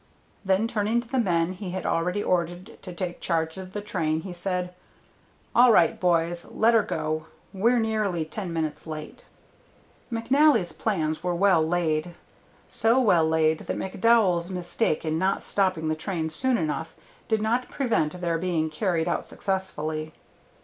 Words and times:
Then 0.43 0.67
turning 0.67 0.99
to 1.01 1.07
the 1.07 1.19
men 1.19 1.53
he 1.53 1.69
had 1.69 1.85
already 1.85 2.23
ordered 2.23 2.81
to 2.81 2.91
take 2.91 3.21
charge 3.21 3.55
of 3.59 3.71
the 3.73 3.81
train, 3.81 4.21
he 4.21 4.33
said: 4.33 4.73
"All 5.53 5.71
right, 5.71 5.99
boys, 5.99 6.49
let 6.49 6.73
her 6.73 6.81
go. 6.81 7.27
We're 7.53 7.77
nearly 7.77 8.25
ten 8.25 8.51
minutes 8.51 8.87
late." 8.87 9.25
McNally's 10.11 10.71
plans 10.71 11.23
were 11.23 11.35
well 11.35 11.61
laid; 11.61 12.15
so 12.67 12.99
well 12.99 13.29
laid 13.29 13.59
that 13.59 13.77
McDowell's 13.77 14.49
mistake 14.49 15.05
in 15.05 15.19
not 15.19 15.43
stopping 15.43 15.87
the 15.87 15.95
train 15.95 16.31
soon 16.31 16.57
enough 16.57 16.95
did 17.27 17.39
not 17.39 17.69
prevent 17.69 18.19
their 18.21 18.39
being 18.39 18.71
carried 18.71 19.07
out 19.07 19.23
successfully. 19.23 20.13